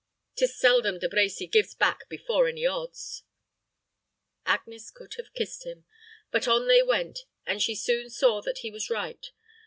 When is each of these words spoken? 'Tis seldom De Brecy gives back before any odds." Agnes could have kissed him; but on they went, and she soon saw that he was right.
'Tis 0.35 0.57
seldom 0.59 0.97
De 0.97 1.07
Brecy 1.07 1.45
gives 1.45 1.75
back 1.75 2.09
before 2.09 2.47
any 2.47 2.65
odds." 2.65 3.21
Agnes 4.47 4.89
could 4.89 5.13
have 5.13 5.31
kissed 5.33 5.63
him; 5.63 5.85
but 6.31 6.47
on 6.47 6.67
they 6.67 6.81
went, 6.81 7.19
and 7.45 7.61
she 7.61 7.75
soon 7.75 8.09
saw 8.09 8.41
that 8.41 8.57
he 8.63 8.71
was 8.71 8.89
right. 8.89 9.27